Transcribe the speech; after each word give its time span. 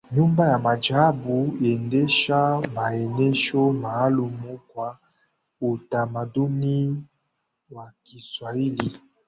Nyumba 0.15 0.47
ya 0.51 0.59
Maajabu 0.59 1.43
huendesha 1.45 2.61
maonesho 2.75 3.73
maalumu 3.73 4.59
kwa 4.73 4.97
Utamaduni 5.61 7.03
wa 7.71 7.91
Kiswahili 8.03 8.97